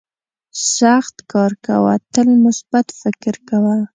سخت 0.77 1.15
کار 1.31 1.51
کوه 1.65 1.93
تل 2.13 2.29
مثبت 2.45 2.87
فکر 3.01 3.35
کوه. 3.47 3.75